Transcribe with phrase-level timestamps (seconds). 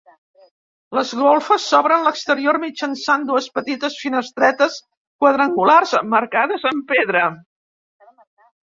[0.99, 4.79] Les golfes s'obren a l'exterior mitjançant dues petites finestretes
[5.27, 7.27] quadrangulars emmarcades amb pedra.